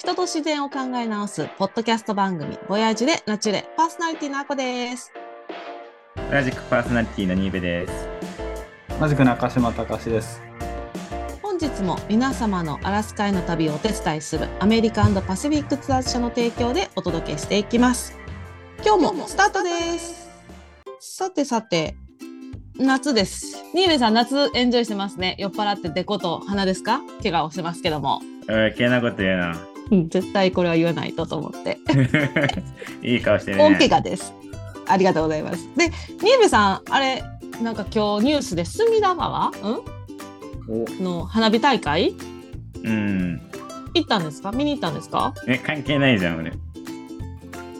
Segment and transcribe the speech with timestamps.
[0.00, 5.12] 人と自然を考え直すポッドキャスト番組ボヤージュでナチュレパーソナリティのあこです。
[6.32, 8.08] 同じくパーソナリティの新部です。
[8.98, 10.40] 同じく中島隆です。
[11.42, 18.18] 本日も皆様のアラスカへの旅をお手伝いするアメリカンパシフィックツアー社の提供でお届けしていきます。
[18.82, 20.30] 今日もスタートです。
[20.98, 21.94] さてさて
[22.78, 23.62] 夏です。
[23.74, 25.36] 新部さん夏エンジョイしてますね。
[25.38, 27.02] 酔っ払ってデコと鼻ですか？
[27.22, 28.22] 怪我をしてますけども。
[28.48, 29.66] おい、余計なこと言うな。
[29.90, 31.78] うん絶対これは言わないとと思って
[33.02, 33.78] いい顔してる大ね。
[33.78, 34.32] 怪我です。
[34.86, 35.68] ありがとうございます。
[35.76, 35.90] で、
[36.20, 37.22] 新部さん、あれ、
[37.62, 39.52] なんか今日ニュースで隅田川、
[40.68, 42.14] うん、の花火大会？
[42.82, 43.40] うん。
[43.94, 44.52] 行ったんですか？
[44.52, 45.34] 見に行ったんですか？
[45.46, 46.52] え、関係ないじゃん、俺。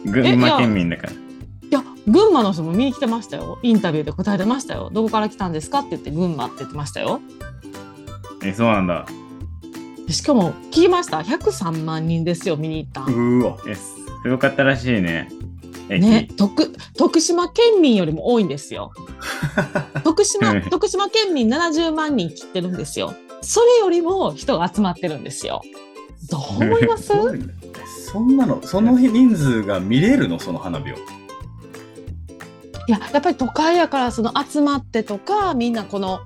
[0.05, 1.13] 群馬県民だから。
[1.13, 1.15] い
[1.71, 3.59] や、群馬の人も見に来てましたよ。
[3.61, 4.89] インタビューで答えてましたよ。
[4.93, 5.79] どこから来たんですか？
[5.79, 7.19] って言って、群馬って言ってましたよ。
[8.43, 9.05] え、そうなんだ。
[10.09, 11.19] しかも、聞きました。
[11.19, 13.39] 103万人ですよ、見に行ったん。
[13.41, 13.57] うわ。
[13.67, 13.95] え、す
[14.29, 15.29] ごかったらしいね。
[15.89, 16.05] 駅。
[16.05, 18.91] ね、徳徳島県民よりも多いんですよ。
[20.03, 23.13] 徳島うん徳島県民70万人切ってるんですよ。
[23.41, 25.61] それよりも人が集まってるんですよ。
[26.29, 27.11] どう思います？
[28.11, 30.39] そんなの、その人数が見れるの？
[30.39, 30.95] その花火を。
[30.95, 36.19] いややっぱり都会やからその集まってとかみんなこの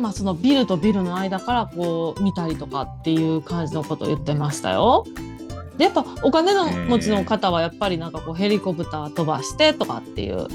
[0.00, 5.04] まあそのビルとビルの間からこう見たりとかっていう感じのことを言ってましたよ。
[5.76, 10.46] でやっぱお金の持ちの方はやっぱりなんかこうヘリコプター飛ばしてとかっていう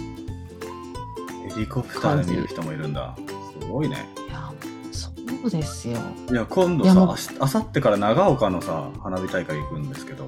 [1.54, 3.16] ヘリコプターで見る人もいるんだ。
[3.60, 4.08] すごいね。
[4.28, 4.52] いや
[4.92, 5.10] そ
[5.48, 5.98] うですよ。
[6.32, 10.28] いや、今度さ、あさってから長岡のさ、花火大会行くんですけど、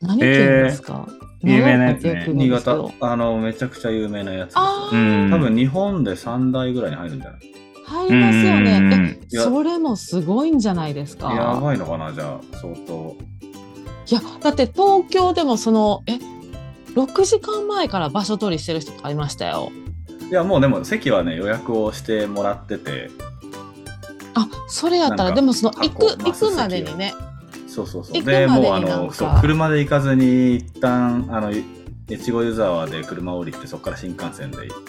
[0.00, 1.06] 何県ですか、
[1.42, 4.56] 有名なやつね新潟、あの、めちゃくちゃ有名なやつです。
[4.56, 7.40] 多分日本で3台ぐらいに入るんじゃない？
[7.40, 7.59] 入
[8.10, 9.18] りますようんね。
[9.30, 11.32] それもすごいんじゃないですか？
[11.32, 13.16] やばいのかなじゃあ、相当。
[14.06, 16.18] いやだって東京でもそのえ
[16.94, 19.70] 6時間前から場所取りしてる人とかいましたよ。
[20.30, 23.10] いや、もうでも席はね、予約をしてもらってて、
[24.34, 27.14] あそれやったらでもその行く行くまでにね
[27.68, 28.22] そうそうそう。
[28.24, 31.52] で、もうあの、そう、車で行かずに、一旦、あの、
[32.10, 34.80] 越後湯沢で車降りて、そこから新幹線で行く。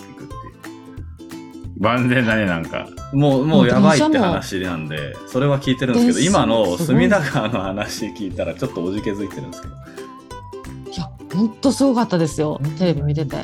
[1.81, 2.87] 万全だね、なんか。
[3.11, 9.73] もう、ももううやばいって話なんで、それは聞いてるんですけど、今の隅田川の話聞いたら、ちょっとおじけづいてるんですけど。
[9.73, 13.35] いやほんとすごかったですよテレビ見てて。
[13.35, 13.39] い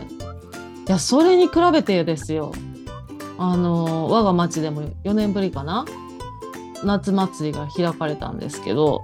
[0.85, 2.53] やそれに比べてですよ。
[3.39, 5.85] あの我が町でも4年ぶりかな？
[6.83, 9.01] 夏祭りが開かれたんですけど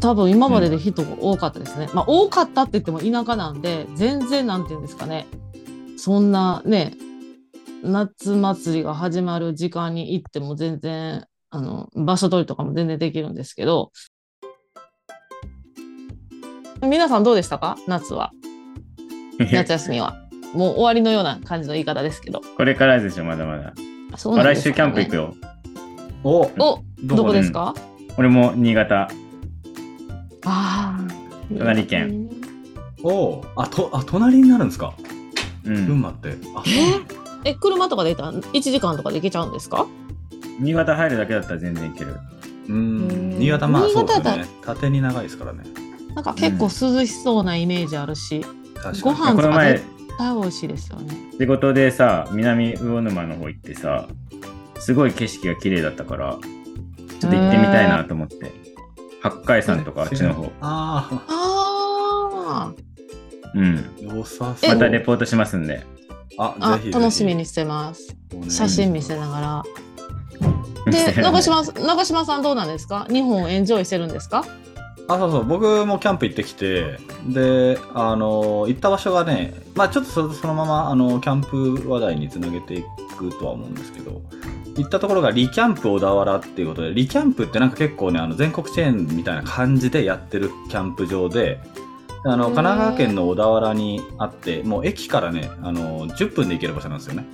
[0.00, 5.26] 多分今までで人が多かったですね、まあ多かったって言っても田舎なんで全然なんて言うんですかね。
[5.98, 6.94] そんなね
[7.86, 13.92] 夏祭りが始まる時間に行っても全然あの場所取りとかも全然できるんですけど。
[16.82, 17.76] 皆さんどうでしたか？
[17.86, 18.32] 夏は。
[19.52, 20.16] 夏休みは。
[20.54, 22.40] もう終わりのような感じの言い方ですけど。
[22.56, 23.72] これからでしょ、まだまだ。
[24.16, 25.34] そうなん来週キャンプ行くよ。
[26.24, 27.42] おおどこで？
[27.42, 27.74] すか？
[28.16, 29.08] 俺も新潟。
[30.44, 30.98] ああ
[31.56, 32.30] 隣県。
[33.02, 34.94] おあ、と、あ、隣になるんですか？
[35.64, 35.86] うん。
[35.86, 36.36] 群馬って。
[36.54, 37.25] あ、え？
[37.46, 39.86] え車とかで行ったら1時間とかで行けちゃうんですか？
[40.60, 42.16] 新潟入るだけだったら全然行ける。
[42.68, 43.38] ううんん。
[43.38, 44.46] 新潟、まあそうですね。
[44.64, 45.64] 縦に長いですからね。
[46.14, 48.92] なんか結構涼しそうなイメージあるし、ご確かに。
[48.92, 49.84] 飯とかこの前絶
[50.18, 51.14] 対美味しいですよね。
[51.38, 54.08] 仕事でさ、南魚沼の方行ってさ、
[54.78, 56.38] すごい景色が綺麗だったから、
[57.20, 58.52] ちょっと行ってみたいなと思って。
[59.22, 60.50] 八海山とかあっちの方。
[60.60, 61.08] あ
[62.48, 62.72] あ
[63.54, 63.76] うん。
[63.78, 64.70] あ、良さそう。
[64.70, 65.84] またレポートしますんで。
[66.38, 68.14] あ、楽しみにしてます。
[68.48, 69.62] 写真見せながら。
[70.92, 73.06] で、長島長島さんどうなんですか？
[73.10, 74.44] 日本をエンジョイしてるんですか？
[75.08, 76.98] あそうそう僕もキャンプ行ってきて
[77.28, 82.82] であの行った場所がねまあちょっとそそのままあのキャンプ話題につなげてい
[83.16, 84.20] くとは思うんですけど
[84.76, 91.60] 行ったところがリキャンプ小田原っていうことでリキャンプってなんか結構ねあの全国チェーンみたいな感じでやってるキャンプ場で
[92.26, 97.24] あの神奈川県の小田原にあってもう駅からねあの10分で行ける場所なんですよね。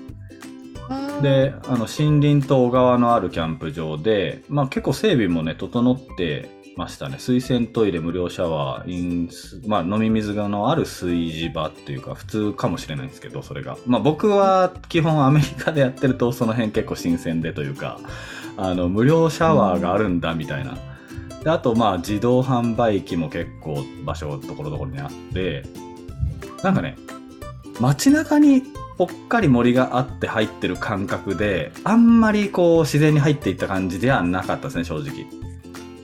[1.22, 7.16] であの森林と小川のあるキャンプ場で、まあ、結構整備もね整ってましたね。
[7.18, 17.98] 水洗トイレ無料シャワー飲水まあ、飲み水がのある炊事場っていうか普通かもしれないんですけどそれが、まあ、僕は基本アメリカでやってるとその辺結構新鮮でというか
[18.56, 20.76] あの無料シャワーがあるんだみたいな、
[21.44, 25.64] であとまあ自動販売機も結構場所ところどころにあって
[26.62, 26.96] なんかね
[27.80, 28.62] 街中に
[28.98, 35.26] ぽっかり森があって入ってる感覚であんまりこう自然に入っていった感じではなかったですね正直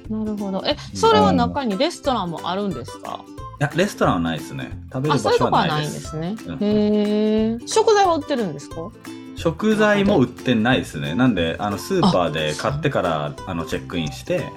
[0.09, 0.65] なるほど。
[0.67, 3.21] え、それは中にレストランもあるんですか？
[3.61, 4.71] いや、レストランはないですね。
[4.91, 6.35] 食べるあ、場所はないですすね。
[6.47, 7.59] うんへえ。
[7.67, 8.91] 食材は売ってるんですか？
[9.37, 11.15] 食材も売ってないですね。
[11.15, 14.51] なんで、あの、スーパーで買ってから、あの、チェックインして、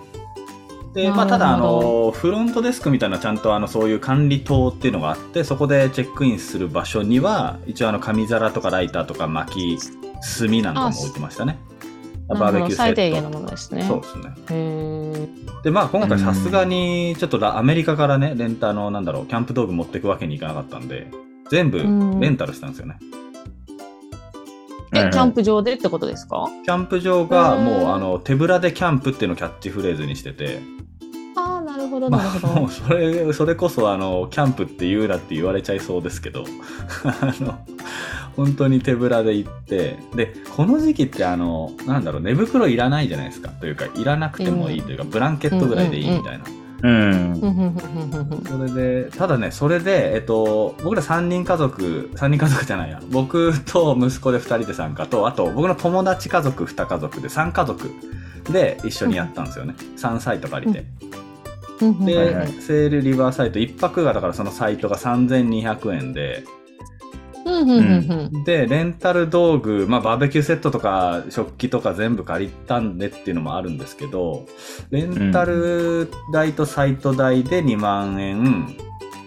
[0.93, 9.77] で、まあ、ただ、あの、フロントデスクみたいな、ちゃんと、あの、そういう管理棟っていうのがあって、そこでチェックインする場所には、一応、あの、紙皿とかライターとか薪、
[10.37, 11.59] 炭なんかも置いてましたね。
[12.27, 12.75] なバーベキューセット。
[12.75, 13.83] 最低限のものですね。
[13.83, 15.27] そうですね。
[15.63, 21.07] で、まあ今回さすがに、ちょっとラアメリカからね、レンタの、なんだろう、キャンプ道具持っていくわけにいかなかったんで、
[21.49, 22.97] 全部うんレンタルしたんですよね。
[24.93, 26.47] え、はいはいキャンプ場でってことですか？
[26.65, 30.59] キャンプ場がうんもう、あの、手ぶらでキャンプっていうのをキャッチフレーズにしてて、
[31.35, 32.61] ああ、なるほど、なるまあ、ほど。
[32.61, 36.43] もうそれ、それこそ、あの、キャンプって言うなって言われちゃいそうですけど、
[37.05, 37.57] あの、
[38.35, 43.49] 本当に手ぶらで行って、で、この時期って、あの、なんだろう、寝袋いらないじゃないですか。
[43.49, 46.39] というか、いらなくてもいいというか、ブランケットぐらいでいいみたいな。
[46.39, 46.43] うん。
[46.43, 47.75] ふんふんうん。
[48.47, 57.89] それで、ただね、それで、えっと、僕ら3人家族、3人家族じゃないや、僕と息子で2人で参加と、あと僕の友達家族2家族で3家族
[58.51, 59.45] で一緒にやったん。
[59.45, 59.75] ですよね。
[59.97, 60.85] 3サイト借りて。
[61.81, 62.05] うん。
[62.05, 66.43] で、はいはいセールリバーサイト1泊がだからそのサイトが3200円で、
[68.45, 72.97] で、レンタル道具、まあバーベキューセットとか食器とか全部借りたん。
[72.97, 73.77] でっていうのもあるん。
[73.77, 74.45] ですけど、
[74.91, 78.75] レンタル代とサイト代で2万円、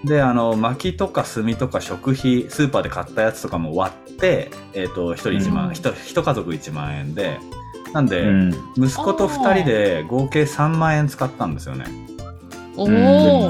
[0.05, 5.73] で、あの、薪とか炭とか食費、スーパーで買ったやつとかも割って、えっ、と、1人1万、うん。
[5.73, 7.39] 一一家族1万円で、
[7.95, 8.07] なん。
[8.07, 8.51] で、うん。
[8.77, 11.55] 息子と2人で合計3万円使ったん。
[11.55, 11.87] ですよね。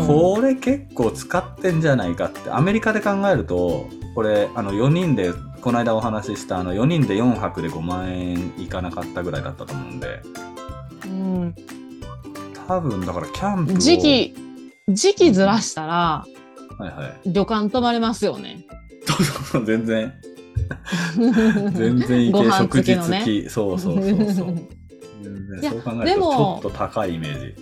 [0.07, 1.81] これ結構使ってん。
[1.81, 10.21] じゃないかってアメリカで考えるとこれあの4人でこの間お話ししたあの4人で4泊で5万円いかなかったぐらいだったと思うんで。
[11.07, 11.55] うん。
[12.69, 13.77] 多分だからキャンプを。
[13.77, 14.35] 時期、
[14.89, 16.27] 時期ずらしたら、は
[16.81, 17.33] いはい。
[17.33, 18.65] 旅館泊まれますよね。
[19.65, 20.15] 全然。
[21.75, 23.51] 全然いけ食事付き。
[23.51, 24.55] そうそうそうそう。
[25.55, 27.55] 考えるとちでもょっと高いイメー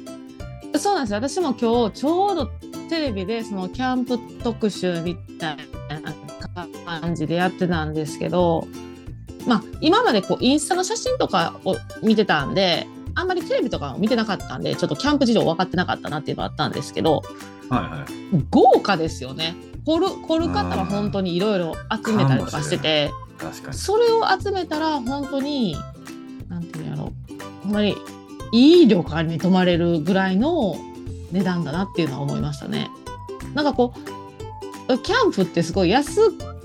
[0.74, 0.78] ジ。
[0.78, 1.16] そうなんですよ。
[1.16, 2.46] 私も今日ちょうど
[2.88, 5.62] テレビでそのキャンプ特集みたいな
[7.00, 8.66] 感じでやってたんですけど、
[9.46, 17.22] まあ今までこうインスタの写真とかを見てたんで、あんまりテレビとかを見てなかったんで、ちょっとキャンプ事情分かってなかったなっていうのがあったんですけど、
[17.68, 19.54] はいはい豪華ですよね。
[19.84, 21.74] 凝る凝る方は本当にいろいろ
[22.04, 23.10] 集めたりとかしてて、
[23.72, 25.76] それを集めたら本当に
[26.48, 27.12] なんていうんやろ
[27.64, 27.96] ほんまに
[28.52, 30.76] いい旅館に泊まれるぐらいの
[31.32, 32.90] 値段だなっていうのは思いましたね。
[33.54, 33.92] なんかこ
[34.88, 36.20] うキャンプってすごい安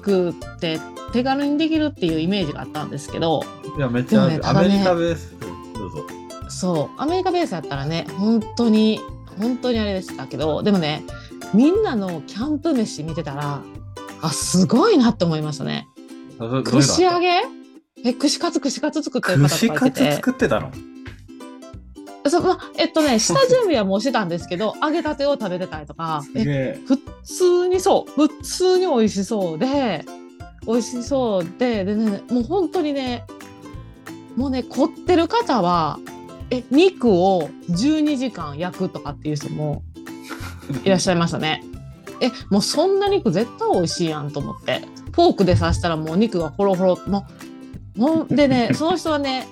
[0.07, 0.79] くて
[1.11, 3.43] 手軽にできるっていうイメージがあったんですけど
[3.77, 5.35] いやめっちゃねただねメリカベース
[5.73, 6.05] どうぞ。
[6.49, 8.99] そうアメリカベースやったらね本当に
[9.39, 11.03] 本当にあれでしたけどでもね
[11.53, 13.61] みんなのキャンプ飯見てたら
[14.21, 15.87] あすごいなって思いましたね。
[16.63, 17.41] 串揚げ？
[18.05, 20.11] え串カツ串カツ作ってる方串カツとかいてて。
[20.13, 20.71] 作ってたの？
[22.29, 26.79] そうまあえっとね 下準備はもうしてたんですけど揚げたてを食べてたりとかえ。
[26.85, 30.05] 普通にそう普通に美味しそうで
[30.65, 33.25] 美味しそうででねもう本当にね
[34.35, 35.99] もうね凝ってる方は
[36.49, 39.83] え肉を12時間焼くとかっていう人も
[40.83, 41.63] いらっしゃいましたね。
[42.19, 44.81] えもうそんな肉絶対美味しいやんと思って。
[45.11, 46.99] フォークで刺したらもう肉がホロホロ。
[47.95, 49.47] もうでね その人はね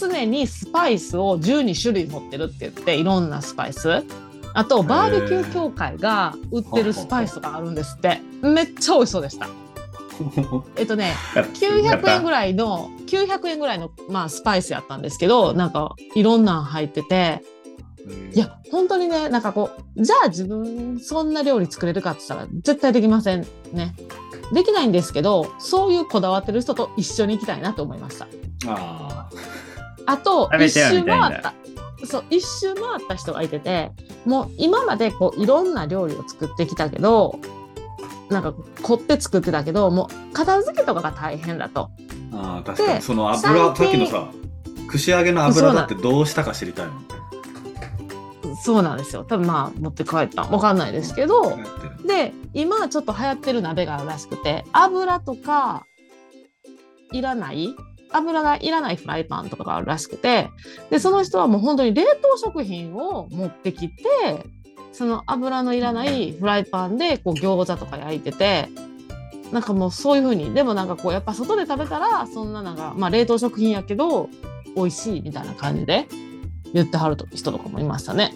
[0.00, 4.04] 常にスパイスを12種類持ってるって言っていろんなスパイス。
[4.52, 8.20] あとバーベキュー協会が売ってるスパイスがあるんですって。
[8.42, 9.48] めっちゃ美味しそうでした。
[10.76, 17.42] えっとね900円ぐらいの900円ぐらいの、まあ、スパイスやったんですけどなんかいろんなん入ってて。
[18.34, 23.94] いや本当にねなんかこうじゃあ自分そんな料理作れるかって言ったら絶対できませんね。
[24.52, 28.26] できないんですけどそういうこだわってる人と一緒に行きたいなと思いました。
[28.66, 29.28] あ
[30.06, 31.54] あと一周回った。
[32.06, 33.92] そう一周回った人がいてて
[34.24, 37.38] もう今までこういろんな料理を作ってきたけど
[38.30, 41.90] なんか凝って作ってたけどもう片付けとかが大変だと。
[42.30, 42.94] ーあー確かに。
[42.94, 44.30] でその油さっきのさ
[44.88, 47.06] 串揚げの油だってどうしたか知りたいもん
[48.62, 49.24] そうなんですよ。
[49.24, 50.42] 多分まあ持って帰った。
[50.42, 51.58] わかんないですけど。
[52.06, 55.86] で今ちょっと流行ってる鍋があるらしくて油とか
[57.12, 57.74] いらない
[58.12, 60.50] 油がいらないフライパンとかがあるらしくて
[60.90, 64.04] でその人はもう本当に冷凍食品を持ってきて
[64.92, 68.68] その油のいらないフライパンでこう餃子とか焼いてて
[69.52, 74.28] なんかもうそういう風にでもなんかこうやっぱ外で食べたらそんななんかまあ冷凍食品やけど
[74.76, 76.06] 美味しいみたいな感じで
[76.72, 78.32] 言ってはる人とかもいましたね。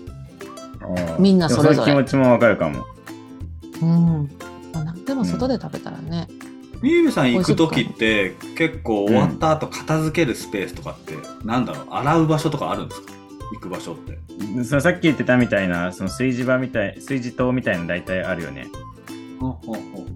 [1.18, 2.84] みんなそれぞれ気持ちもわかるかも。
[3.80, 4.30] うん。
[4.72, 6.28] まあ、でも外で食べたらね。
[6.84, 11.86] みゆみさん行く時って結構終わった後片付けるスペースとかって、なんだろう？
[11.88, 13.14] 洗う場所とかあるんですか？
[13.54, 14.18] 行く場所って。
[14.64, 18.66] ささっき言ってたみたいな、その炊事場みたい、炊事塔みたいなの大体あるよね。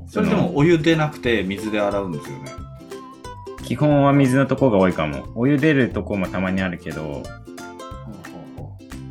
[0.09, 2.53] それでもお湯でなくて水で洗うんですよね。
[3.65, 5.25] 基本は水のとこが多いかも。
[5.37, 7.23] お湯出るとこもたまにあるけど、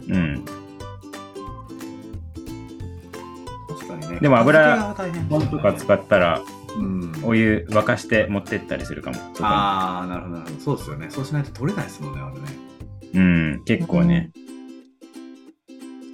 [0.09, 0.45] うん。
[3.67, 4.19] 確かにね。
[4.19, 4.93] でも油
[5.27, 6.56] 本とか使ったら、うん
[7.23, 9.17] お湯沸かして持ってったりするかも。
[9.41, 12.67] ああなるほどなるほどそうですよねそうしないと取れないですもんねあれね
[13.13, 14.31] うん、結構ね。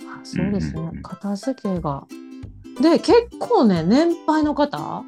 [0.07, 2.05] あそうですね、片付けが。
[2.81, 5.03] で結構ね年配の方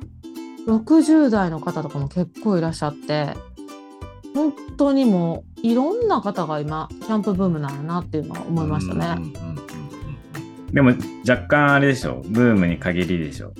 [0.67, 3.33] ？60代の方とかも結構いらっしゃって
[4.33, 9.33] 本当にもういろんな方が今キャンプブームなんやなっていうのは思いましたね。
[10.71, 10.93] でも
[11.27, 12.21] 若干あれでしょ。
[12.25, 13.53] ブームに限りでしょ。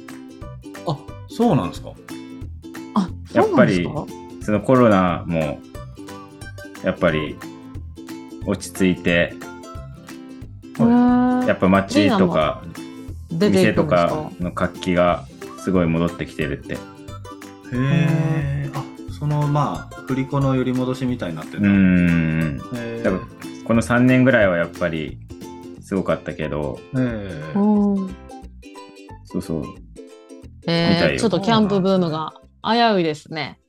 [0.88, 0.98] あ
[1.36, 1.92] そうなんですか？
[2.96, 3.88] あやっぱり
[4.42, 5.60] そのコロナも、
[6.84, 7.36] やっぱり
[8.46, 9.34] 落ち着いて、
[10.80, 12.64] やっぱ街とか
[13.32, 15.26] 店とかかの活気が
[15.64, 16.76] すごい戻ってきてるって。
[16.76, 16.78] へ
[17.74, 18.84] えあ
[19.20, 22.62] そのまあ振り子の寄り戻しみたいになってうるん。
[22.76, 23.22] へ多分
[23.66, 25.20] この3年ぐらいはやっぱり
[25.82, 28.16] すごかったけど、えうん。
[29.26, 29.64] そうそう。
[30.68, 33.60] えー、ちょっとキャンプブームが危ういですね。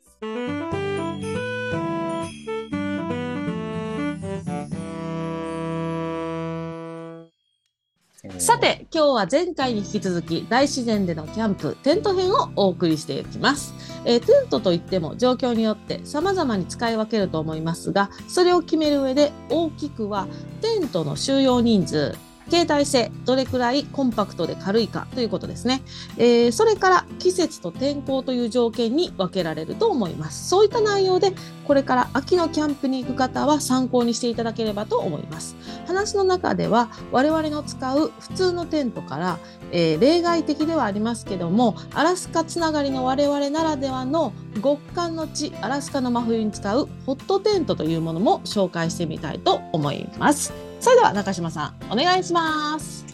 [8.38, 13.72] さて今日は前回に引き続き大自然でのキャンプテント編をお送りしていきます、
[14.04, 20.26] えーテントといっても状況によって様々に使い分けると思いますがそれを決める上で大きくは
[20.60, 22.14] テントの収容人数
[22.50, 25.82] 携帯性どれくらいコンパクトで軽いかということですね、
[26.16, 30.48] えーそれから季節と天候という条件に分けられると思います。
[30.48, 31.32] そういった内容で
[31.66, 35.56] これから秋のキャンプに行く方は参考にしていただければと思います。
[35.86, 39.38] 話の中では我々の使う普通のテントから、
[39.72, 50.65] えー例外的ではありますけどもアラスカつながりの我々ならではの極寒の地アラスカの真冬に使うホットテントというものも紹介してみたいと思います。
[50.80, 53.06] それでは中島さんお願いします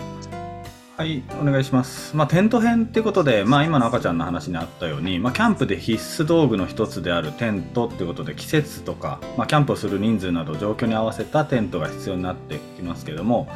[0.95, 2.15] はい、お願いします。
[2.15, 13.49] まあ、テント編ってことで、まあ、今の赤ちゃんの話にあったように、まあ、キャンプで必須道具の一つであるテントってことで、季節とか、まあ、キャンプをする人数など状況に合わせたテントが必要になってきますけども、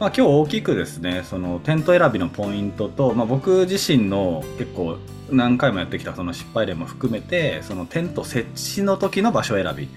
[0.00, 4.96] まあ、今日大きくですね、そのテント選びのポイントと、まあ、僕自身の結構
[5.30, 9.88] 何回もやってきたその失敗例も含めて、そのテント設置の時の場所選び。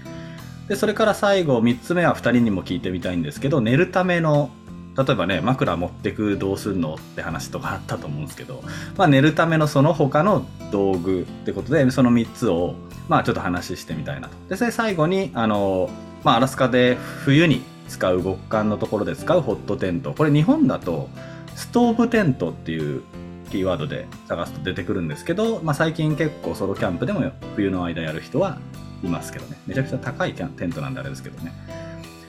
[0.68, 4.50] で、それから最後、3つ目は2人にも聞いてみたいんですけど、寝るための
[4.96, 8.62] 例えばね枕持ってくどうすんのって話とかあったと思うんですけど、
[8.96, 12.74] まあ、寝るためのその他の道具ってことでその3つを
[13.08, 14.34] まあちょっと話してみたいなと。
[14.48, 15.88] でそれ最後にあの、
[16.24, 20.12] まあ、アラスカで冬に使う極寒のところで使うホットテント。
[20.12, 21.08] これ日本だと
[21.56, 23.02] ストーブテントっていう
[23.50, 28.58] キーワードで探すと出てくるんですけど、まあ、最近結構ソロキャンプでも冬の間やる人は
[29.02, 29.56] いますけどね。
[29.66, 31.52] めちゃくちゃ高いキャンテントなんであれですけどね。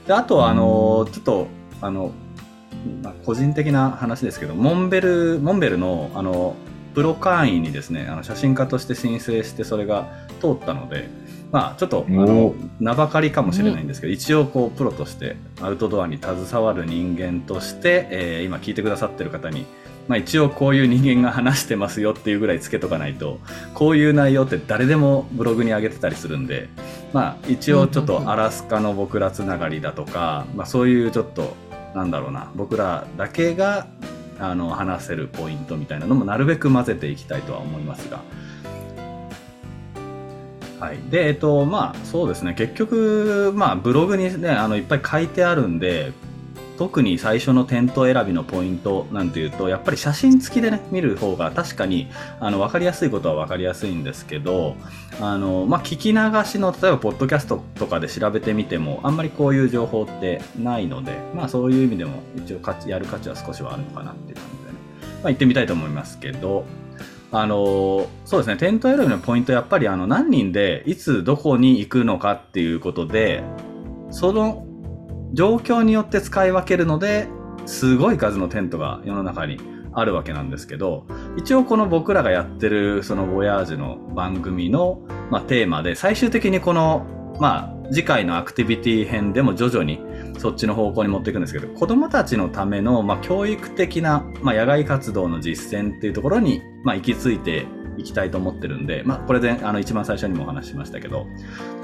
[0.08, 1.48] であとはあのちょっと
[1.82, 2.12] あの
[3.02, 6.56] まあ、個人的な話ですけどモンベルモンベルのあの
[6.94, 10.12] プロ会員にですねあの写真家として申請してそれが
[10.42, 11.10] 通ったので
[11.52, 19.66] まあちょっとあのお名ばかりかもしれないんですけど、一応こうプロとしてアウトドアに携わる人間として、えー今聞いてくださってる方に、
[20.08, 23.40] まあ、一応こういう人間が話してますよっていうぐらいつけとかないと
[23.74, 26.68] こういう内容って誰でもブログに上げてたりするんで
[27.14, 31.56] まあ一応ちょっとアラスカの僕らつながりだとか、まあ、そういうちょっと
[31.96, 33.88] なんだろうな僕らだけが
[34.40, 38.22] あの話せるポイントみたいなのもなるべく混ぜていきたいとは思いますが。
[40.80, 46.12] はい、でえっとまあそうですね結局まあブログにねあのいっぱい書いてあるんで
[46.78, 54.76] 特に最初のテント選びのポイントなんていうとやっぱり写真付きでね見る方が確かにあの分かりやすいことは分かりやすいんですけど
[55.22, 64.78] あの、まあ、聞き流しの例えばポッドキャストとかで調べてみてもあんまりこういう情報ってないので、まあ、そういう意味でも一応価値やる価値は少しはあるのかなっていう感じでね、
[65.22, 66.66] まあ、行ってみたいと思いますけど
[67.32, 73.44] あのそうですねテント選びのポイントやっぱりあの何人でいつどこに行くのかっていうことで
[74.12, 74.68] その
[75.34, 77.28] 状況によって使い分けるので
[77.66, 79.60] すごい数のテントが世の中に
[79.94, 81.06] あるわけなんですけど
[81.38, 90.00] 一応この僕らがやってるそのボヤージュの番組の、まあ、テーマで最終的にこの、まあ、次回のアクティビティ編でも徐々に
[90.40, 101.28] そっちの方向に持っていくんですけど、子供たちのための、まあ、教育的な、まあ、野外活動の実践っていうところに、まあ、行き着いていきたいと思ってるんで、まあ、これで、あの、一番最初にもお話ししましたけど、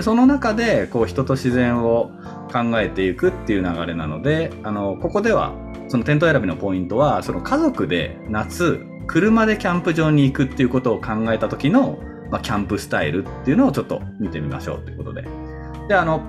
[0.01, 2.11] その中で、こう、人と自然を
[2.51, 5.53] 考えていくっていう流れなので、あの、ここでは、
[5.87, 11.97] そのテント選びのポイントは、その家族で夏、車でキャンプ場に行くっていうことを考えた時の、
[12.31, 15.25] まあ、キャンプスタイルっていうのをちょっと見てみましょうということで。
[15.87, 16.21] で、あの、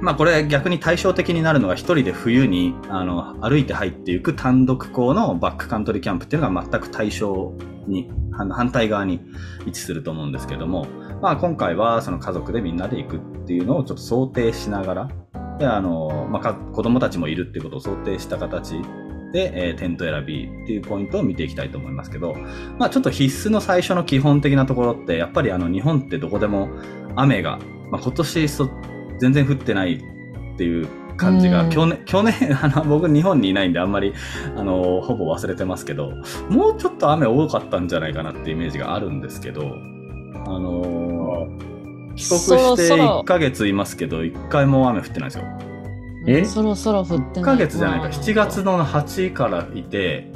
[0.00, 7.52] まあこれ逆に対照的になるのが一人で冬にあの歩いて入っていく単独校のバックカントリーキャンプっていうのが全く対象
[7.86, 9.20] に、反対側に
[9.66, 10.86] 位置すると思うんですけども、
[11.20, 15.08] まあ今回はその家族でみんなで行くっていうのをちょっと想定しながら、
[15.58, 18.80] で、あの、まあ子供たちもいるっていうことを想定した形
[19.32, 22.36] で、えー、テント選びっていうポイントを見ていきたいと思いますけど、
[22.78, 26.68] まあちょっと必須の最初の基本的なところって、やっぱりあの日本ってどこでも
[27.16, 27.58] 雨が、
[27.90, 28.70] まあ今年そ
[29.18, 34.12] 全然降ってないっていう感じが、去年、去年、 あの、僕日本にいないんであんまり、
[34.56, 36.12] あの、ほぼ忘れてますけど、
[36.48, 39.62] もうちょっと雨多かったんじゃないかなってイメージがあるんですけど、
[40.46, 41.46] あの
[42.16, 45.44] 帰国して1ヶ月いますけど、1回も雨降ってないですよ。
[46.26, 46.44] え？
[46.44, 47.20] そろそろ降ってない。
[47.22, 50.32] 1ヶ月じゃないか、7月の8からいて、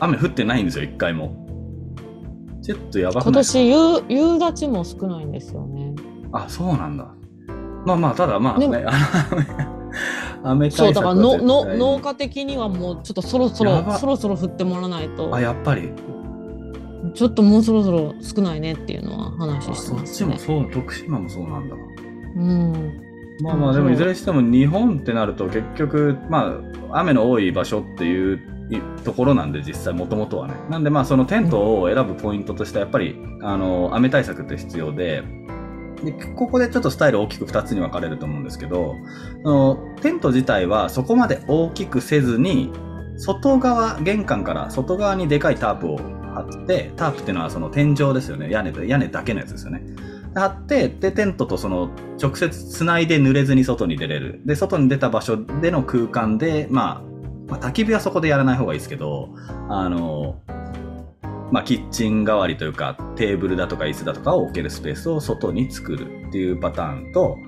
[0.00, 1.36] 雨降ってないんですよ、1回も。
[2.62, 3.74] ちょっとやばくない今年夕
[4.08, 5.94] 夕立も少ないんですよね。
[6.32, 7.11] あ、そうなんだ。
[7.84, 8.84] まあまあ、ただまあね、
[10.44, 15.34] 雨 そうだからのの農家的にはもうちょっとそろそろそろそろ振ってもらわないと。
[15.34, 15.92] あやっぱり。
[17.14, 21.76] ちょっともうそろそろ少ないねっていうのは話してます、ね、そっちもそう徳島もそうなんだ。
[22.36, 22.72] うん。
[23.40, 26.54] まあまあでもいずれにしても日本ってなると結局ま
[26.92, 28.40] あ雨の多い場所っていう
[29.04, 30.54] ところなんで実際もともとはね。
[30.70, 35.24] なんでまあそのテントを選ぶポイントとしてやっぱりあの雨対策って必要で
[36.04, 38.96] で、ここでちょっとスタイル大きく2つに分かれると思うんですけど、
[39.44, 42.72] あのテント自体はそこまで大きくせずに、
[43.16, 48.50] 外側、玄関から外側にでかいタープを張って、タープっていうのはその天井ですよね。
[48.50, 49.82] 屋根屋根だけのやつですよね。
[50.34, 54.40] 貼って、で、テントとその直接つないで濡れずに外に出れる。
[54.46, 57.12] で、外に出た場所での空間で、まあ、
[57.48, 59.34] まあ、焚き火はそこでやらない方がいいですけど、
[59.68, 60.40] あの、
[61.52, 67.38] まあ、キッチン代わりというかテーブルだとか椅子だとかを置けるスペースを外に作るっていうパターンと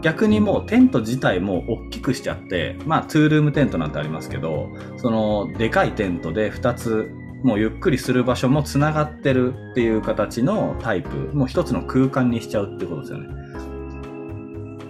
[0.00, 7.10] 逆にもうテント自体も大きくしちゃってまあツールームテントなんてありますけどそのでかいテントで2つ
[7.42, 13.28] もうゆっくりする場所もつながってるっていう形のタイプもう一つの空間にしちゃうってことですよね。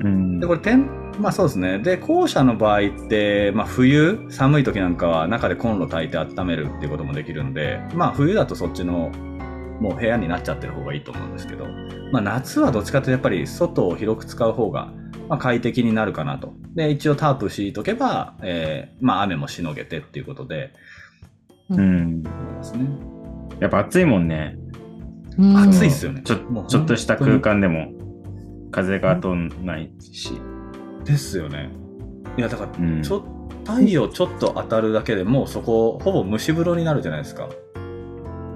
[0.01, 1.79] うん、でこれテンまあそうですね。
[1.81, 9.11] で、後者の場合って、まあ冬、寒い時なんかは中でコンロ炊いて温めるっていうこともできるんで、まあ冬だとそっちの
[9.81, 11.67] もう部屋になっちゃってる方がいいと思うんですけど、
[12.13, 14.93] まあ夏はどっちかというとやっぱり外を広く使う方が、
[15.29, 16.55] まあ、快適になるかなと。
[16.75, 20.73] で、一応タープ敷いとけば、えー、まあ雨もしのげてっていうことで、
[21.71, 22.23] うん。
[22.23, 22.31] で
[22.63, 22.89] すね。
[23.61, 24.57] やっぱ暑いもんね。
[25.39, 26.23] 暑いっすよね。
[26.25, 27.93] ちょちょっとした空間でも
[28.71, 30.41] 風が通んないし。
[31.09, 31.71] ですよね。
[32.37, 37.49] いや、だから、ちょ、うん、太陽ちょっと当たるだけでもうそこ、ほぼ蒸し風呂になるじゃないですか。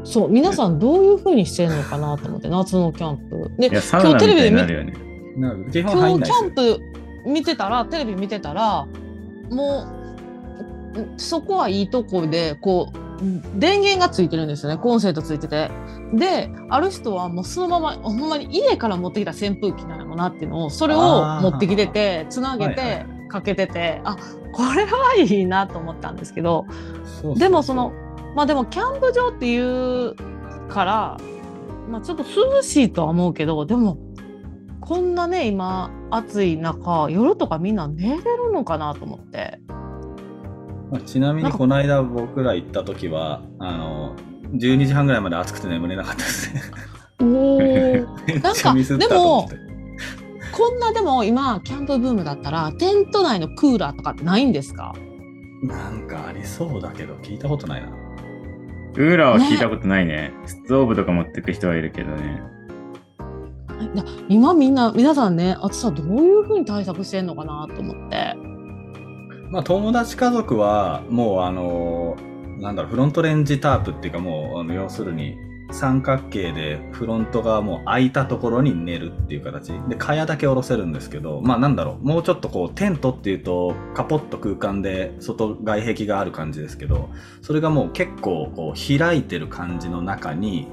[0.04, 3.50] そう、皆さんどういうふうにしてるのかなと思って、夏のキャンプ。
[3.58, 4.90] で、今日テレビで見、ね、
[5.36, 6.78] 今日キャンプ
[7.26, 8.86] 見てたら、テレビ見てたら、
[9.50, 9.86] も
[10.94, 13.11] う、そこはいいとこで、こう、
[13.56, 14.78] 電源がついてるんですよね。
[14.78, 15.70] コンセントついてて。
[16.12, 24.16] である人はもうそのままほんまに家から持ってきた扇風機なのなっていうのをそれを持ってきててつなげてかけてて、はいはい、あ
[24.52, 26.66] これはいいなと思ったんですけど。
[27.36, 27.92] でもその
[28.34, 30.14] まあでもキャンプ場っていう
[30.68, 31.16] から、
[31.88, 33.98] まあ、ちょっと涼しいとは思うけどでも
[34.80, 39.60] こんなね今暑い中夜とかみんな寝れるのかなと思って。
[41.00, 44.16] ちなみにこの間僕ら行った時はあの
[44.54, 46.62] 12時半ぐらいまで暑くて眠れなかったですね。
[47.20, 47.58] お
[48.42, 49.48] なんかでも
[50.52, 54.94] こんなでも今キャンプブームだったらテント内のクーラーとかないんですか？
[55.62, 57.88] なんかありそうだけど聞いたことないな。
[58.94, 60.14] クーラーは聞いたことないね。
[60.14, 62.42] ねストーブとか持ってく人はいるけどね。
[64.28, 68.51] 今みんな皆さんね暑さどういうふうに対策してんのかなと思って。
[69.52, 72.16] まあ友達家族はもうあの
[72.58, 75.36] なんだろうフロントレンジタープっていうかもうあの要するに
[75.70, 79.72] 三角形でフロントがもう開いたところに寝るっていう形。
[79.88, 87.10] で蚊帳だけ下ろせるんですけどまあなんだろうもうちょっとこうテントっていうとカポッと空間で外外壁がある感じですけど
[87.42, 90.66] それがもう結構こう開いてる感じの中に、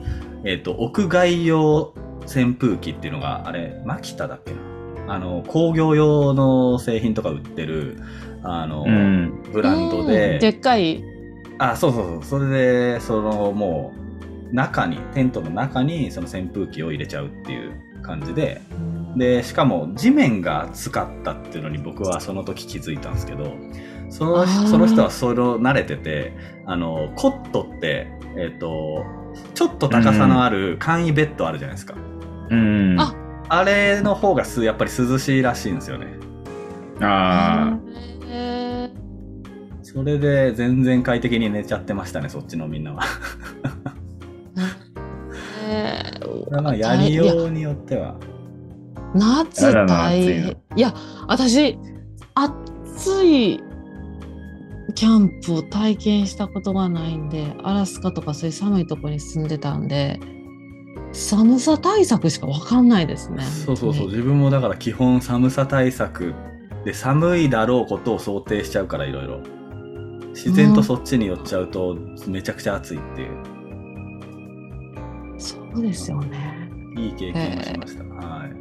[0.45, 1.93] えっ、ー、と屋外用
[2.25, 4.69] 扇風機っていうのがあれマキタだっけな？
[5.09, 7.99] あの、工業用の製品とか売ってる、
[8.43, 9.43] あの、うん。
[9.51, 11.03] ブランドうんで、でっかい。
[11.57, 12.23] あ、そうそうそう。
[12.23, 13.93] それで、その、も
[14.51, 18.61] う、中に、テントの中に、その扇風機を入れちゃうっていう感じで、
[19.15, 23.53] で、しかも、地面が暑かったっていうのに僕はその時気づいたんですけど、
[24.09, 26.33] そのあーその人はそれを慣れてて、
[26.65, 29.05] あの、コットって、えっ、と、
[29.53, 31.95] ちょっと高さのある簡易ベッドあるじゃないですか。
[32.49, 32.95] うん。
[32.99, 33.13] あ
[33.49, 36.07] あれの方がすやっぱり涼しいらしいんですよね。
[37.01, 38.18] あへー
[39.91, 43.03] それで全然快適に寝ちゃってましたね、そっちのみんなは。
[45.67, 48.15] へ ーまあ、やりようによっては。
[49.15, 50.93] 夏大変いや
[51.27, 51.75] 私
[52.35, 53.59] 暑い
[54.93, 60.19] キャンプを体験したことがないんでアラスカとかそういう寒いところに住んでたんで
[61.13, 63.41] 寒さ対策しかわかんないですね。
[63.41, 64.03] そうそうそう。
[64.03, 66.35] 本自分もだから基本寒さ対策
[66.85, 69.58] で寒いだろうことを想定しちゃうからいろいろ。
[70.45, 71.97] 自然とそっちに寄っちゃうと
[72.27, 73.47] めちゃくちゃ暑いっていう、当
[75.35, 76.69] にそうですよね。
[76.97, 78.03] いい経験をしました。
[78.03, 78.53] はい。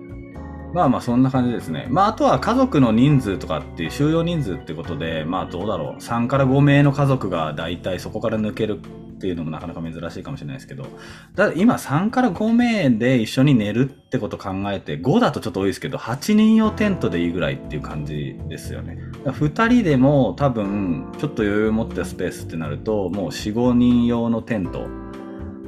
[0.74, 1.86] まあまあそんな感じですね。
[1.90, 6.02] まああとは家族の人数とかっていう収容人数ってことで、まあどうだろう。
[6.02, 8.80] 3から5名の家族が大体そこから抜ける
[9.18, 10.87] っていうのもなかなか珍しいかもしれないですけど、
[11.35, 18.96] だ今3から5名で一緒に寝るってこと考えて、5だとちょっと多いですけど、8人用テントでいいぐらいっていう感じですよね。
[19.24, 24.87] 2人でも多分、ちょっと余裕持ったスペースってなると、もう4、5人用のテント。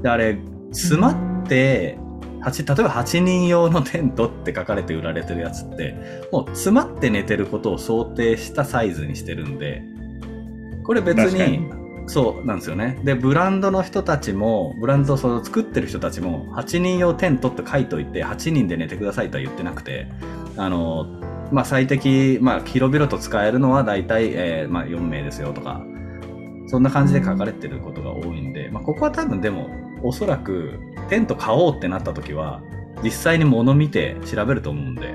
[0.01, 0.39] で、あれ、
[0.71, 1.99] 詰まって、
[2.43, 9.83] 8例えば8人用のテントって書かれて売られてるやつって、もう詰まって寝てることを想定したサイズにしてるんで、
[10.85, 12.99] これ別に、そうなんですよね。
[13.05, 20.09] で、ブランドの人たちも、ブランドを作ってる人たちも、8人用テントって書いといて、8人で寝てくださいとは言ってなくて、
[20.57, 21.07] あの、
[21.53, 25.85] まあ、最適、まあ、広々と使えるのは大体、えーまあ、4名ですよとか、
[26.67, 29.69] そんな感じで書かれてることが多いんで、まあ、ここは多分でも、
[30.03, 32.63] おそらく、テント買おうってなった時は、
[33.03, 35.15] 実際に物見て調べると思うんで、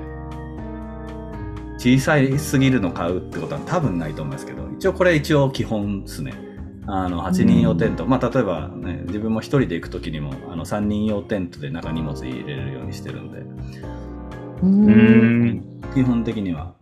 [1.78, 6.45] 小さいすぎるの買うってことは多分ないと思いますけど、一応これ一応基本ですね。
[6.88, 8.06] あの、8人用テント。
[8.06, 15.80] まあ、例えばね、自分も一人で行く時にも、あの、3人用テントで中荷物入れるようにしてるんで、ううんん。
[15.94, 16.74] 基本的には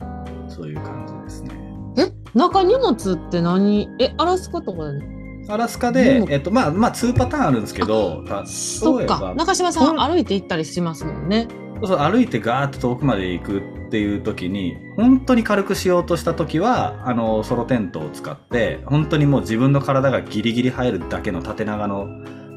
[0.49, 1.51] そういう感じですね。
[1.97, 2.13] え？
[2.39, 3.89] 中荷物って何？
[4.01, 5.01] えアラスカとかで？
[5.49, 11.49] アラスカうでん、えっと、まあ、まあ、2パターンあるんですけど、たそっか中島さんうん歩いて行ったりしますもんね。
[11.77, 13.63] そうそう歩いてガーッと遠くまで行く
[13.95, 22.09] っていう時に本当に軽くしようとした時はあのソロテントを使って本当にもう自分の体がギリギリ入るだけの縦長の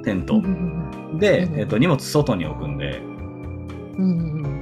[0.03, 0.41] テント。
[1.19, 3.03] で、うんえっと、荷物外に置くんで。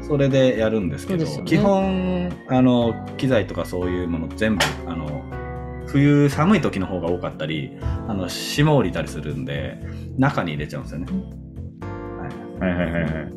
[0.01, 1.43] それでやるんですけどね。
[1.45, 5.23] 基本あの機材とかそういうもの全部あの
[5.88, 9.79] 冬寒い時の方が多かったりあの霜降りたりするんで
[10.17, 11.07] 中に入れちゃうんですよね。
[12.59, 12.73] はい。
[12.75, 13.33] はいはいはいはい。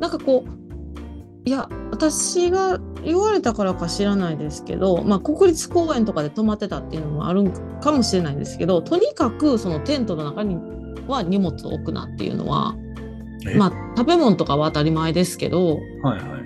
[0.00, 0.63] なんかこう
[1.46, 7.52] いや私が言われたからか知らないですけど、まあ、国立公園とかで泊まってたっていうのもある
[7.82, 10.56] かもしれないんですけどとにかくそのテントの中に
[11.06, 12.74] は荷物を置くなっていうのは、
[13.46, 13.56] え？
[13.56, 16.44] まあ、食べ物とかは当たり前ですけどはいはい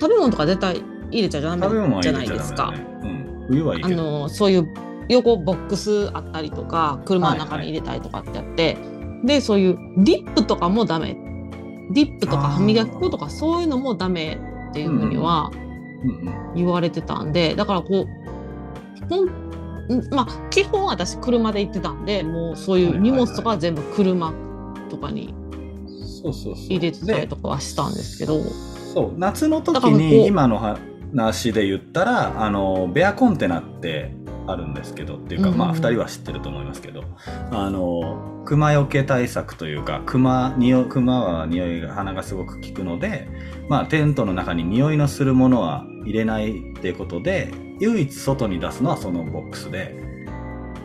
[0.00, 1.68] 食べ物とか絶対入れちゃダメ
[2.02, 2.82] じゃないですかダメだ。
[2.82, 3.00] ね。
[3.02, 3.88] うん、冬はいいあ。
[3.88, 4.74] のそういう
[5.10, 8.78] 横ボックスあったりとか車の中に入れたりとかってやって、
[9.26, 11.16] でそういうディップとかもダメ
[11.90, 14.38] ディップとか歯磨き粉とかそういうのもダメ
[14.70, 15.50] っていうふうには
[16.54, 24.32] 言われてたんでだからこうほんんまあ基本私車で行ってたんでもうそういう荷物とかは全部車
[24.88, 25.34] とかに。
[26.22, 28.42] 入れてたりでとかはしたんですけど。
[28.92, 30.58] そう夏の時に今の
[31.14, 34.12] 話で言ったらあのベアコンテナって
[34.50, 37.04] あるんですけどっていうか、うんまあ2人は知ってると思いますけど。
[37.50, 43.28] あの熊よけ対策というか熊匂い熊は匂いが鼻がすごく効くので、
[43.68, 49.94] まあ、テントの中に匂いのするものは入れないっていうことで唯一外に出すのはそのボックスで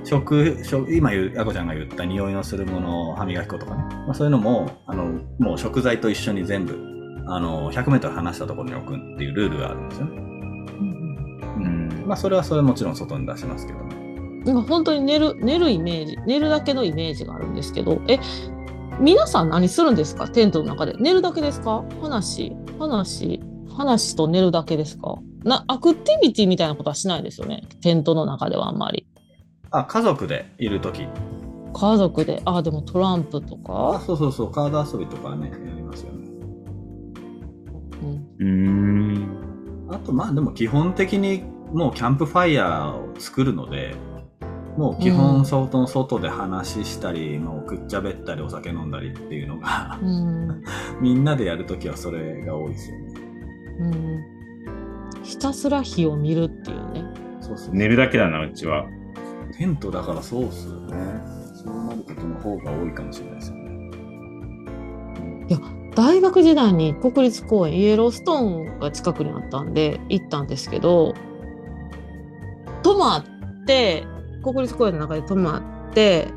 [0.04, 6.76] 食食今言うあこちゃんが言った匂いのするもの歯磨き粉とかね、まあ、そういうのもあのもう食材と一緒に全部
[7.28, 10.26] あの 100m 離したところに置くっていうルールがあるんですよね。
[12.06, 12.10] うん。
[12.10, 13.96] まあそれはそれもちろん外に出しますけどね。
[14.46, 18.20] 今本当に寝る寝るイメージ寝るだけのイメージがあるんですけどえ
[19.00, 20.28] 皆さん何するんですか？
[20.30, 21.84] テントの中で寝るだけですか？
[22.02, 23.42] 話話
[23.76, 25.18] 話と寝るだけですか？
[25.44, 27.64] なアクティビティみたいなことはしないですよね？
[27.82, 29.08] テントの中ではあんまり
[29.72, 31.08] あ、家族でいるとき。
[31.74, 36.30] 家族であでもトランプとあ、か、そうそうそう、カード遊びとかね、やりますよね。
[38.02, 38.48] うん、うー
[39.98, 40.04] ん。
[40.06, 43.96] とまあでも基本的にもうキャンプファイヤーを作るので、
[44.78, 50.64] もう基本相当外で話したり、もうくっちゃべったりお酒飲んだりっていうのが、うん
[51.02, 53.14] みんなでやるときはそれが多いですよね。
[53.80, 53.88] う
[55.20, 57.06] ん、ひたすら火を見るっていうね。
[57.40, 57.76] そうそう。
[57.76, 58.86] 寝るだけだな、うちは。
[59.58, 60.96] テントだからそうっすよね。
[61.54, 63.66] そうなることの方が多いかもしれないですよね。
[65.96, 71.16] 大学時代に国立公園イエローストーンが近くにあったんで行ったんですけど
[72.86, 73.24] 泊まっ
[73.66, 74.06] て
[74.44, 76.28] 国立公園の中で泊まって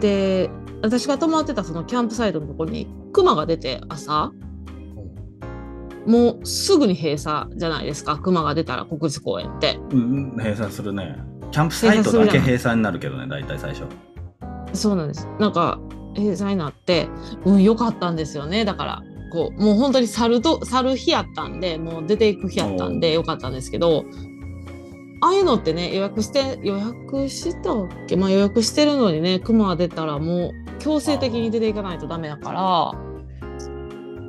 [0.00, 0.48] で
[0.80, 4.32] 私が泊まってたそのキャンプサイトのところにクマが出て朝
[6.06, 11.18] もうすぐに閉鎖じゃないですかクマが出たら国立公園ってうん、閉鎖するね。
[11.52, 13.84] キャンプサイトだけ閉鎖になるけどね、大体最初。
[14.72, 15.78] そうなんですなんか
[16.16, 17.08] 閉鎖になって
[17.44, 24.04] うん良かったんですよねだからこうもう本当に去ると去る日やったんでもう出ていく日やったんで良かったんですけど
[25.22, 28.16] ああいうのってね予約して予約したっけ？
[28.16, 32.92] まあ予約してるのにねクマが出たらもう強制的に出ていかないとダメだから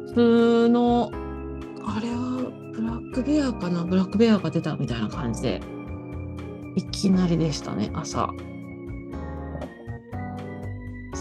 [0.10, 1.10] 普通の
[1.86, 3.84] あれはブラックベアかな？
[3.86, 5.62] ブラックベアが出たみたいな感じで
[6.76, 8.30] いきなりでしたね朝。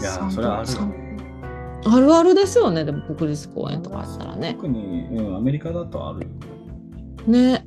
[0.01, 0.69] いやそれはある
[1.85, 4.53] あるあるですよねでも国立公園とかあったらね。
[4.55, 6.27] 特に、うん、アメリカだとあるよ。
[7.27, 7.65] ね。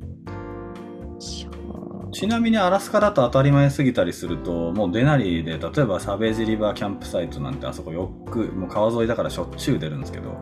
[2.15, 10.37] ちなみにアラスカだと当たり前すぎたりすると、もうデナリーで、例えばサベージリバーキャンプサイトなんてあそこよく、もう川沿いだからしょっちゅう出るんですけど、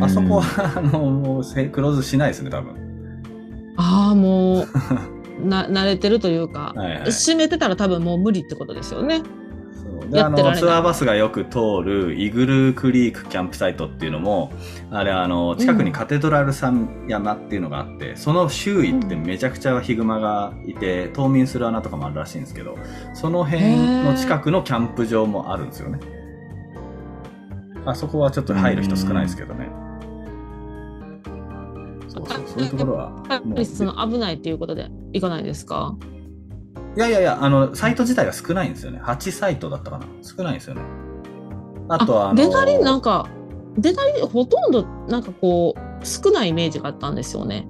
[0.00, 2.74] あそこは、あの、もうせクローズしないですね、多分。
[3.76, 4.66] ああもう
[5.46, 9.20] な慣れてるというか、はいはい閉めてたら多分もう無理ってことですよね。
[10.10, 14.52] であのツアーバスがよく通るイグルークリークキャンプサイトっていうのも
[14.90, 22.76] あれあの近くにカテドラル山山っていうのがあって、その周囲ってめちゃくちゃヒグマがいて冬眠する穴とかもあるらしいんですけど
[23.14, 25.98] その辺の近くのキャンプ場もあるんですよね。
[27.86, 29.68] あそこはちょっと入る人少ないですけどね。
[32.08, 35.96] そうそうそういうところはやっぱもうりその危ないっていうことで行かないですか？
[36.96, 39.00] いやいやいや、あの、サイト自体が少ないんですよね。
[39.02, 40.06] 8サイトだったかな。
[40.22, 40.82] 少ないんですよね。
[41.88, 43.28] あとは、あの出なりなんか
[43.78, 47.66] 出なりほとんどなんかこう少ないイメージがあったんですよね。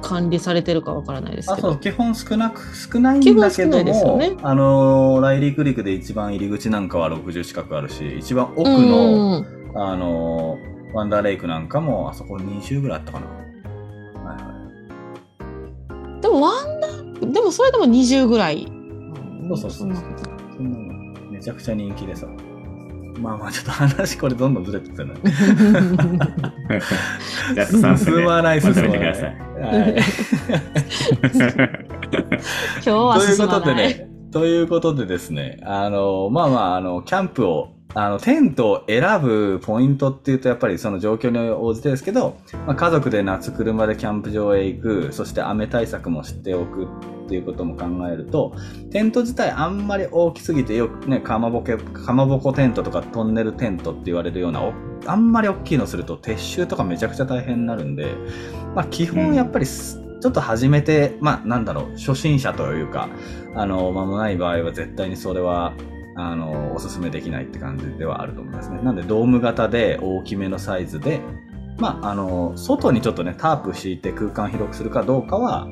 [0.00, 1.96] 管理されてるかわからないですあそうけど。
[1.96, 10.56] 基本少なく少ないんだけども、ねあのライリークリックで一番入り口なんかは60近くあるし一番奥の、うんあの
[10.94, 13.26] ワンダーレイクなんかもあそこ20ぐらいあったかな、
[17.32, 18.66] でもそれでも20ぐらい。
[19.48, 20.24] そうそうそうんなこと
[20.56, 22.26] そんなのめちゃくちゃ人気でさ。
[23.18, 25.14] まあまあちょっと話これどんどんずれてってね。
[25.24, 29.30] じゃあ、3分で進まない進まないめてください。
[29.30, 29.96] はい。
[32.74, 33.62] 今日はというこ進まない。
[33.62, 48.54] とでね、ということでですね、あの、まあまあ、あの、キャンプを、あの、テントを選ぶポイントっていうと、やっぱりその状況に応じてですけど、まあ、家族で夏車でキャンプ場へ行く、そして雨対策もしておくっていうことも考えると、
[48.92, 54.72] テント自体あんまり大きすぎて、よくね、かまぼけ、かまぼこテントとかトンネルテントって言われるような、お
[55.06, 58.14] あんまり大きいのすると撤収とかめちゃくちゃ大変になるんで、
[58.76, 63.08] まあ基本やっぱりす、ちょっと始めて、まあなんだろう、初心者というか、
[63.56, 65.72] あの、間もない場合は絶対にそれは、
[66.18, 68.80] あの、おすすめできないって感じではあると思いますね。
[68.82, 71.20] なんでドーム型で大きめのサイズで、
[71.78, 75.68] まあ、あの、外にちょっとね、タープ敷いて空間広くするかどうかは、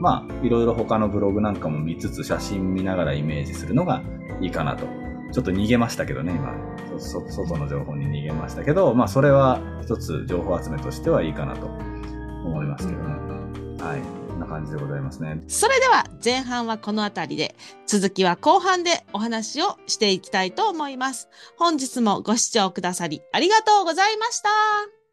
[0.00, 4.02] まあ、いろいろ他のブログなんかも見つつ写真見ながらイメージするのが
[4.40, 4.84] いいかなと。
[5.32, 6.54] ちょっと逃げましたけどね、今。
[6.98, 13.14] 外の情報に逃げましたけど、まあ、それは一つ情報集めとしてはいいかなと思いますけどね。
[13.80, 14.23] はい。
[14.44, 15.42] な感じでございますね。
[15.48, 21.28] それでは前半はこの辺りで続きは後半でお話をしていきたいと思います。
[21.56, 25.03] 本日もご視聴くださりありがとうございました。